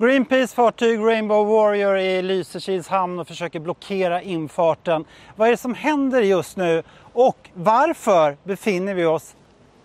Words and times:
Greenpeace 0.00 0.54
fartyg 0.54 1.00
Rainbow 1.00 1.46
Warrior 1.46 1.96
är 1.96 2.18
i 2.18 2.22
Lysekils 2.22 2.88
hamn 2.88 3.18
och 3.18 3.28
försöker 3.28 3.60
blockera 3.60 4.22
infarten. 4.22 5.04
Vad 5.36 5.48
är 5.48 5.52
det 5.52 5.56
som 5.56 5.74
händer 5.74 6.22
just 6.22 6.56
nu 6.56 6.82
och 7.12 7.50
varför 7.54 8.36
befinner 8.44 8.94
vi 8.94 9.04
oss 9.04 9.36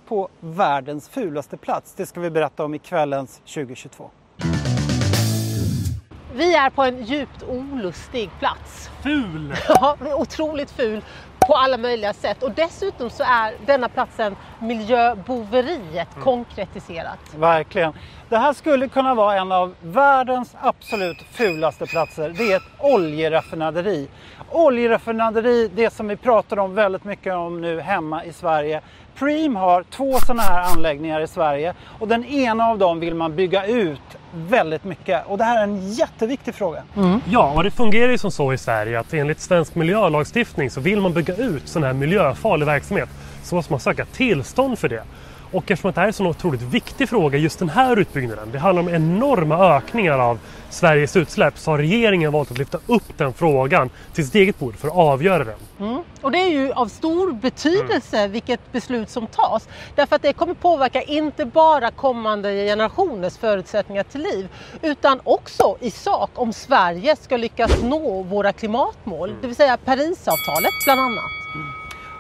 på 0.08 0.30
världens 0.40 1.10
fulaste 1.10 1.58
plats? 1.58 1.94
Det 1.96 2.06
ska 2.06 2.20
vi 2.20 2.30
berätta 2.30 2.66
om 2.66 2.74
i 2.74 2.80
kvällens 2.80 3.38
2022. 3.38 4.10
Vi 6.36 6.56
är 6.56 6.70
på 6.70 6.84
en 6.84 7.04
djupt 7.04 7.44
olustig 7.44 8.30
plats. 8.40 8.90
Ful! 9.04 9.56
Ja, 9.68 9.98
otroligt 10.02 10.72
ful 10.72 11.02
på 11.48 11.54
alla 11.56 11.78
möjliga 11.78 12.14
sätt. 12.14 12.44
Och 12.44 12.52
dessutom 12.52 13.10
så 13.10 13.24
är 13.24 13.54
denna 13.66 13.90
platsen 13.90 14.36
miljöboveriet 14.60 16.08
Mm. 16.14 16.24
konkretiserat. 16.24 17.20
Verkligen. 17.36 17.94
Det 18.30 18.38
här 18.38 18.54
skulle 18.54 18.88
kunna 18.88 19.14
vara 19.14 19.36
en 19.36 19.52
av 19.52 19.74
världens 19.82 20.56
absolut 20.62 21.22
fulaste 21.32 21.86
platser. 21.86 22.30
Det 22.38 22.52
är 22.52 22.58
ett 22.58 22.64
oljeraffinaderi. 22.80 24.08
Oljeraffinaderi, 24.52 25.68
det 25.76 25.94
som 25.94 26.08
vi 26.08 26.16
pratar 26.16 26.60
om 26.60 26.76
väldigt 26.76 27.04
mycket 27.04 27.34
om 27.34 27.62
nu 27.62 27.80
hemma 27.80 28.24
i 28.26 28.34
Sverige. 28.34 28.82
Preem 29.16 29.56
har 29.56 29.84
två 29.84 30.20
sådana 30.20 30.42
här 30.42 30.62
anläggningar 30.74 31.20
i 31.22 31.28
Sverige 31.28 31.74
och 32.00 32.08
den 32.08 32.26
ena 32.26 32.66
av 32.70 32.78
dem 32.78 33.00
vill 33.00 33.16
man 33.16 33.36
bygga 33.36 33.66
ut 33.66 34.02
väldigt 34.34 34.84
mycket. 34.84 35.28
Och 35.28 35.38
det 35.38 35.44
här 35.44 35.60
är 35.60 35.64
en 35.64 35.92
jätteviktig 35.92 36.56
fråga. 36.56 36.84
Ja, 37.30 37.54
och 37.56 37.64
det 37.64 37.72
fungerar 37.72 38.12
ju 38.12 38.18
som 38.18 38.32
så 38.32 38.54
i 38.54 38.58
Sverige 38.58 39.00
att 39.00 39.14
enligt 39.14 39.40
svensk 39.40 39.76
miljölagstiftning 39.76 40.70
så 40.70 40.82
vill 40.82 41.02
man 41.02 41.14
bygga 41.14 41.36
ut 41.36 41.68
sån 41.68 41.84
här 41.84 41.94
miljöfarlig 41.94 42.66
verksamhet 42.66 43.10
så 43.44 43.56
måste 43.56 43.74
man 43.74 43.80
söka 43.80 44.06
tillstånd 44.06 44.80
för 44.80 44.90
det. 44.90 45.04
Och 45.54 45.72
eftersom 45.72 45.92
det 45.92 46.00
här 46.00 46.04
är 46.04 46.08
en 46.08 46.14
så 46.14 46.26
otroligt 46.28 46.62
viktig 46.62 47.10
fråga, 47.10 47.38
just 47.38 47.60
den 47.60 47.70
här 47.70 48.00
utbyggnaden, 48.00 48.52
det 48.52 48.60
handlar 48.60 48.84
om 48.84 48.90
enorma 48.90 49.76
ökningar 49.76 50.20
av 50.20 50.40
Sveriges 50.70 51.16
utsläpp, 51.16 51.58
så 51.58 51.72
har 51.72 51.78
regeringen 51.78 52.32
valt 52.32 52.52
att 52.52 52.58
lyfta 52.58 52.80
upp 52.88 53.18
den 53.18 53.34
frågan 53.34 53.90
till 54.14 54.26
sitt 54.26 54.36
eget 54.36 54.60
bord 54.60 54.76
för 54.76 54.88
att 54.88 54.96
avgöra 54.96 55.44
den. 55.44 56.04
Och 56.22 56.32
det 56.32 56.38
är 56.38 56.50
ju 56.50 56.72
av 56.72 56.88
stor 56.88 57.32
betydelse 57.32 58.28
vilket 58.28 58.72
beslut 58.72 59.10
som 59.10 59.28
tas. 59.28 59.68
Därför 59.96 60.16
att 60.16 60.22
det 60.22 60.34
kommer 60.34 60.54
påverka 60.54 61.02
inte 61.02 61.46
bara 61.46 61.92
kommande 61.92 62.66
generationers 62.66 63.38
förutsättningar 63.38 64.04
till 64.04 64.22
liv 64.22 64.48
utan 64.82 65.20
också 65.24 65.78
i 65.80 65.92
sak 65.92 66.30
om 66.34 66.54
Sverige 66.54 67.16
ska 67.16 67.38
lyckas 67.38 67.82
nå 67.84 68.22
våra 68.24 68.54
klimatmål, 68.54 69.36
det 69.42 69.48
vill 69.48 69.56
säga 69.56 69.78
Parisavtalet 69.78 70.74
bland 70.86 71.02
annat. 71.02 71.43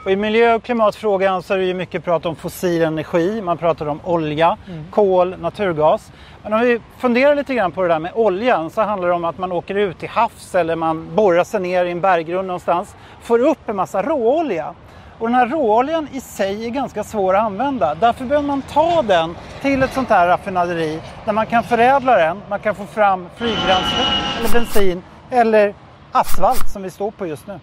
Och 0.03 0.11
I 0.11 0.15
miljö 0.15 0.55
och 0.55 0.63
klimatfrågan 0.63 1.43
så 1.43 1.53
är 1.53 1.57
det 1.57 1.65
ju 1.65 1.73
mycket 1.73 2.03
prat 2.03 2.25
om 2.25 2.35
fossil 2.35 2.81
energi. 2.81 3.41
Man 3.41 3.57
pratar 3.57 3.85
om 3.85 3.99
olja, 4.03 4.57
kol, 4.91 5.35
naturgas. 5.39 6.11
Men 6.43 6.53
om 6.53 6.59
vi 6.59 6.81
funderar 6.97 7.35
lite 7.35 7.53
grann 7.55 7.71
på 7.71 7.81
det 7.81 7.87
där 7.87 7.99
med 7.99 8.11
oljan 8.15 8.69
så 8.69 8.81
handlar 8.81 9.07
det 9.07 9.13
om 9.13 9.25
att 9.25 9.37
man 9.37 9.51
åker 9.51 9.75
ut 9.75 9.99
till 9.99 10.09
havs 10.09 10.55
eller 10.55 10.75
man 10.75 11.15
borrar 11.15 11.43
sig 11.43 11.61
ner 11.61 11.85
i 11.85 11.91
en 11.91 12.01
berggrund 12.01 12.47
någonstans. 12.47 12.95
Får 13.21 13.39
upp 13.39 13.69
en 13.69 13.75
massa 13.75 14.01
råolja. 14.01 14.73
Och 15.19 15.27
den 15.27 15.35
här 15.35 15.47
råoljan 15.47 16.07
i 16.11 16.21
sig 16.21 16.65
är 16.65 16.69
ganska 16.69 17.03
svår 17.03 17.35
att 17.35 17.43
använda. 17.43 17.95
Därför 17.95 18.25
behöver 18.25 18.47
man 18.47 18.61
ta 18.61 19.01
den 19.01 19.35
till 19.61 19.83
ett 19.83 19.93
sånt 19.93 20.09
här 20.09 20.27
raffinaderi 20.27 20.99
där 21.25 21.33
man 21.33 21.45
kan 21.45 21.63
förädla 21.63 22.17
den. 22.17 22.41
Man 22.49 22.59
kan 22.59 22.75
få 22.75 22.85
fram 22.85 23.29
flygbränsle 23.35 24.05
eller 24.39 24.49
bensin 24.53 25.03
eller 25.29 25.73
asfalt 26.11 26.69
som 26.69 26.83
vi 26.83 26.89
står 26.89 27.11
på 27.11 27.27
just 27.27 27.47
nu. 27.47 27.59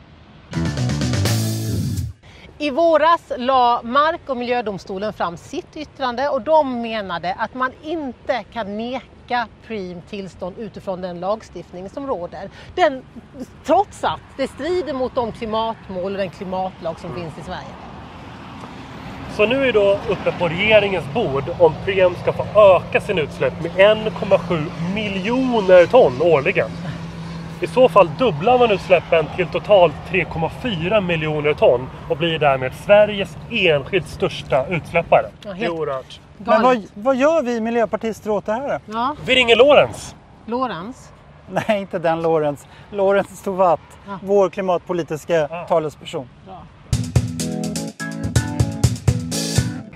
I 2.61 2.71
våras 2.71 3.33
la 3.37 3.81
Mark 3.85 4.21
och 4.27 4.37
miljödomstolen 4.37 5.13
fram 5.13 5.37
sitt 5.37 5.77
yttrande 5.77 6.29
och 6.29 6.43
de 6.43 6.83
menade 6.83 7.35
att 7.39 7.55
man 7.55 7.73
inte 7.83 8.45
kan 8.53 8.77
neka 8.79 9.49
Preem 9.67 10.03
tillstånd 10.03 10.59
utifrån 10.59 11.01
den 11.03 11.21
lagstiftning 11.21 11.91
som 11.91 12.07
råder. 12.07 12.51
Den, 12.75 13.03
trots 13.65 14.05
att 14.05 14.21
det 14.37 14.49
strider 14.49 14.93
mot 14.93 15.15
de 15.15 15.33
klimatmål 15.33 16.13
och 16.13 16.19
den 16.19 16.31
klimatlag 16.31 17.01
som 17.01 17.15
finns 17.15 17.39
i 17.39 17.43
Sverige. 17.43 17.75
Så 19.37 19.47
nu 19.47 19.69
är 19.69 19.73
då 19.73 19.99
uppe 20.09 20.33
på 20.33 20.49
regeringens 20.49 21.15
bord 21.15 21.45
om 21.59 21.75
Preem 21.85 22.15
ska 22.15 22.33
få 22.33 22.77
öka 22.77 23.01
sin 23.01 23.19
utsläpp 23.19 23.61
med 23.61 23.71
1,7 23.71 24.95
miljoner 24.95 25.87
ton 25.87 26.23
årligen. 26.23 26.71
I 27.63 27.67
så 27.67 27.89
fall 27.89 28.11
dubblar 28.19 28.59
man 28.59 28.71
utsläppen 28.71 29.27
till 29.37 29.47
totalt 29.47 29.95
3,4 30.11 31.01
miljoner 31.01 31.55
ton 31.55 31.89
och 32.09 32.17
blir 32.17 32.39
därmed 32.39 32.73
Sveriges 32.87 33.37
enskilt 33.51 34.09
största 34.09 34.67
utsläppare. 34.67 35.27
Ja, 35.45 35.53
Det 35.59 35.65
är 35.65 35.71
oerhört. 35.71 36.21
Men 36.39 36.63
vad, 36.63 36.83
vad 36.95 37.17
gör 37.17 37.43
vi 37.43 37.61
miljöpartister 37.61 38.31
åt 38.31 38.47
det 38.47 38.53
här? 38.53 38.81
Ja, 38.87 39.17
Vi 39.27 39.35
ringer 39.35 39.57
Lorentz. 39.57 40.15
Lorentz. 40.47 41.13
Nej, 41.51 41.81
inte 41.81 41.99
den 41.99 42.23
Lorentz. 42.23 42.67
Lorentz 42.93 43.43
Tovatt, 43.43 43.81
Ja. 44.07 44.19
vår 44.23 44.49
klimatpolitiska 44.51 45.49
Ah. 45.51 45.65
talesperson. 45.69 46.29
Bra. 46.47 46.63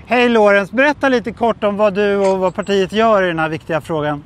Hej 0.07 0.29
Lorentz, 0.29 0.71
berätta 0.71 1.09
lite 1.09 1.31
kort 1.31 1.63
om 1.63 1.77
vad 1.77 1.93
du 1.93 2.17
och 2.17 2.39
vad 2.39 2.55
partiet 2.55 2.91
gör 2.91 3.23
i 3.23 3.27
den 3.27 3.39
här 3.39 3.49
viktiga 3.49 3.81
frågan. 3.81 4.23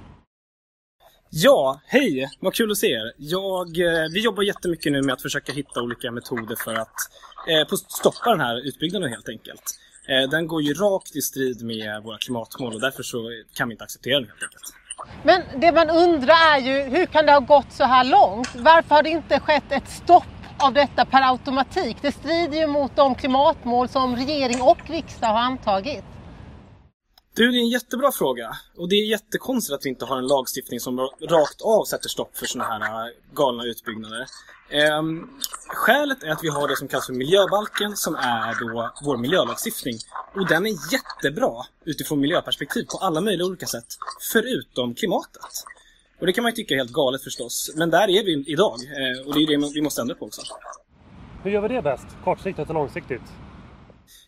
Ja, 1.31 1.81
hej! 1.85 2.29
Vad 2.39 2.53
kul 2.53 2.71
att 2.71 2.77
se 2.77 2.87
er. 2.87 3.13
Jag, 3.17 3.67
eh, 3.77 4.09
vi 4.13 4.23
jobbar 4.23 4.43
jättemycket 4.43 4.91
nu 4.91 5.01
med 5.01 5.13
att 5.13 5.21
försöka 5.21 5.53
hitta 5.53 5.81
olika 5.81 6.11
metoder 6.11 6.55
för 6.55 6.73
att 6.73 6.95
eh, 7.47 7.77
stoppa 7.87 8.29
den 8.29 8.39
här 8.39 8.67
utbyggnaden 8.67 9.09
helt 9.09 9.29
enkelt. 9.29 9.63
Eh, 10.07 10.29
den 10.29 10.47
går 10.47 10.61
ju 10.61 10.73
rakt 10.73 11.15
i 11.15 11.21
strid 11.21 11.65
med 11.65 12.03
våra 12.03 12.17
klimatmål 12.17 12.73
och 12.73 12.81
därför 12.81 13.03
så 13.03 13.31
kan 13.53 13.67
vi 13.67 13.73
inte 13.73 13.83
acceptera 13.83 14.19
den 14.19 14.29
helt 14.29 14.43
enkelt. 14.43 14.73
Men 15.23 15.61
det 15.61 15.71
man 15.71 15.89
undrar 15.89 16.55
är 16.55 16.59
ju 16.59 16.97
hur 16.97 17.05
kan 17.05 17.25
det 17.25 17.31
ha 17.31 17.39
gått 17.39 17.71
så 17.71 17.83
här 17.83 18.03
långt? 18.03 18.55
Varför 18.55 18.95
har 18.95 19.03
det 19.03 19.09
inte 19.09 19.39
skett 19.39 19.71
ett 19.71 19.89
stopp 19.89 20.23
av 20.57 20.73
detta 20.73 21.05
per 21.05 21.31
automatik? 21.31 21.97
Det 22.01 22.11
strider 22.11 22.57
ju 22.57 22.67
mot 22.67 22.95
de 22.95 23.15
klimatmål 23.15 23.89
som 23.89 24.15
regering 24.15 24.61
och 24.61 24.89
riksdag 24.89 25.27
har 25.27 25.39
antagit. 25.39 26.03
Du, 27.39 27.51
det 27.51 27.57
är 27.57 27.59
en 27.59 27.69
jättebra 27.69 28.11
fråga. 28.11 28.57
Och 28.77 28.89
det 28.89 28.95
är 28.95 29.05
jättekonstigt 29.05 29.75
att 29.75 29.85
vi 29.85 29.89
inte 29.89 30.05
har 30.05 30.17
en 30.17 30.27
lagstiftning 30.27 30.79
som 30.79 30.99
rakt 31.29 31.61
av 31.61 31.85
sätter 31.85 32.09
stopp 32.09 32.37
för 32.37 32.45
sådana 32.45 32.69
här 32.69 33.07
äh, 33.07 33.13
galna 33.33 33.63
utbyggnader. 33.63 34.25
Ehm, 34.69 35.29
skälet 35.67 36.23
är 36.23 36.29
att 36.29 36.43
vi 36.43 36.49
har 36.49 36.67
det 36.67 36.75
som 36.75 36.87
kallas 36.87 37.05
för 37.05 37.13
miljöbalken 37.13 37.95
som 37.95 38.15
är 38.15 38.59
då 38.59 38.91
vår 39.05 39.17
miljölagstiftning. 39.17 39.97
Och 40.35 40.47
den 40.47 40.65
är 40.65 40.73
jättebra 40.93 41.65
utifrån 41.85 42.19
miljöperspektiv 42.19 42.83
på 42.83 42.97
alla 42.97 43.21
möjliga 43.21 43.47
olika 43.47 43.65
sätt. 43.65 43.87
Förutom 44.31 44.95
klimatet. 44.95 45.51
Och 46.19 46.25
det 46.25 46.33
kan 46.33 46.41
man 46.41 46.51
ju 46.51 46.55
tycka 46.55 46.73
är 46.73 46.77
helt 46.77 46.93
galet 46.93 47.23
förstås. 47.23 47.71
Men 47.75 47.89
där 47.89 48.09
är 48.09 48.23
vi 48.23 48.43
idag. 48.47 48.73
Eh, 48.73 49.27
och 49.27 49.33
det 49.33 49.39
är 49.39 49.47
det 49.47 49.73
vi 49.73 49.81
måste 49.81 50.01
ändra 50.01 50.15
på 50.15 50.25
också. 50.25 50.41
Hur 51.43 51.51
gör 51.51 51.61
vi 51.61 51.67
det 51.67 51.81
bäst? 51.81 52.07
Kortsiktigt 52.23 52.69
och 52.69 52.75
långsiktigt? 52.75 53.23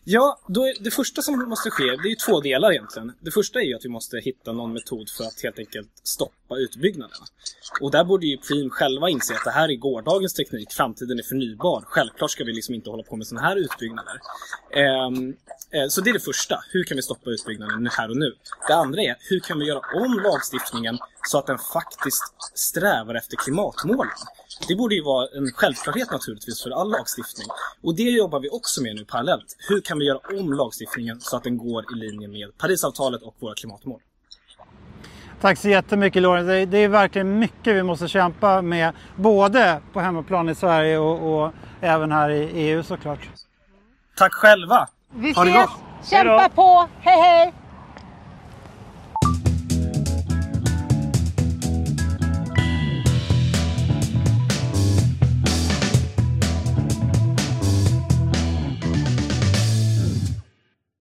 Ja, 0.04 0.40
då 0.48 0.64
är 0.66 0.74
det 0.80 0.90
första 0.90 1.22
som 1.22 1.48
måste 1.48 1.70
ske, 1.70 1.84
det 1.84 2.08
är 2.08 2.10
ju 2.10 2.14
två 2.14 2.40
delar 2.40 2.72
egentligen. 2.72 3.12
Det 3.20 3.30
första 3.30 3.60
är 3.60 3.64
ju 3.64 3.74
att 3.74 3.84
vi 3.84 3.88
måste 3.88 4.16
hitta 4.16 4.52
någon 4.52 4.72
metod 4.72 5.10
för 5.10 5.24
att 5.24 5.42
helt 5.42 5.58
enkelt 5.58 5.88
stoppa 6.02 6.56
utbyggnaden. 6.56 7.18
Och 7.80 7.90
där 7.90 8.04
borde 8.04 8.26
ju 8.26 8.36
Preem 8.36 8.70
själva 8.70 9.08
inse 9.08 9.34
att 9.34 9.44
det 9.44 9.50
här 9.50 9.68
är 9.68 9.74
gårdagens 9.74 10.34
teknik, 10.34 10.72
framtiden 10.72 11.18
är 11.18 11.22
förnybar. 11.22 11.84
Självklart 11.86 12.30
ska 12.30 12.44
vi 12.44 12.52
liksom 12.52 12.74
inte 12.74 12.90
hålla 12.90 13.02
på 13.02 13.16
med 13.16 13.26
sådana 13.26 13.46
här 13.46 13.56
utbyggnader. 13.56 14.20
Ehm, 14.74 15.36
eh, 15.70 15.88
så 15.88 16.00
det 16.00 16.10
är 16.10 16.14
det 16.14 16.20
första, 16.20 16.64
hur 16.70 16.84
kan 16.84 16.96
vi 16.96 17.02
stoppa 17.02 17.30
utbyggnaden 17.30 17.86
här 17.86 18.10
och 18.10 18.16
nu? 18.16 18.34
Det 18.68 18.74
andra 18.74 19.02
är, 19.02 19.16
hur 19.20 19.40
kan 19.40 19.58
vi 19.58 19.66
göra 19.66 19.80
om 19.94 20.20
lagstiftningen 20.24 20.98
så 21.28 21.38
att 21.38 21.46
den 21.46 21.58
faktiskt 21.58 22.34
strävar 22.54 23.14
efter 23.14 23.36
klimatmålen? 23.36 24.12
Det 24.68 24.74
borde 24.74 24.94
ju 24.94 25.02
vara 25.02 25.28
en 25.36 25.52
självklarhet 25.52 26.10
naturligtvis 26.10 26.62
för 26.62 26.70
all 26.70 26.90
lagstiftning. 26.90 27.48
Och 27.82 27.94
det 27.94 28.02
jobbar 28.02 28.40
vi 28.40 28.48
också 28.48 28.82
med 28.82 28.96
nu 28.96 29.04
parallellt. 29.04 29.56
Hur 29.68 29.80
kan 29.92 29.98
vi 29.98 30.04
göra 30.04 30.18
om 30.40 30.52
lagstiftningen 30.52 31.20
så 31.20 31.36
att 31.36 31.44
den 31.44 31.56
går 31.56 31.84
i 31.92 31.98
linje 31.98 32.28
med 32.28 32.58
Parisavtalet 32.58 33.22
och 33.22 33.34
våra 33.38 33.54
klimatmål? 33.54 34.00
Tack 35.40 35.58
så 35.58 35.68
jättemycket 35.68 36.22
Lorentz. 36.22 36.46
Det 36.46 36.54
är, 36.54 36.66
det 36.66 36.78
är 36.78 36.88
verkligen 36.88 37.38
mycket 37.38 37.76
vi 37.76 37.82
måste 37.82 38.08
kämpa 38.08 38.62
med. 38.62 38.92
Både 39.16 39.80
på 39.92 40.00
hemmaplan 40.00 40.48
i 40.48 40.54
Sverige 40.54 40.98
och, 40.98 41.44
och 41.44 41.52
även 41.80 42.12
här 42.12 42.30
i 42.30 42.50
EU 42.54 42.82
såklart. 42.82 43.28
Tack 44.16 44.32
själva! 44.32 44.88
Vi 45.14 45.30
ses! 45.30 45.70
Kämpa 46.10 46.48
på! 46.48 46.88
Hej 47.00 47.20
hej! 47.20 47.61